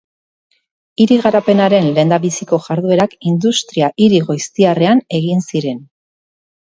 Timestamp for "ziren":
5.53-5.85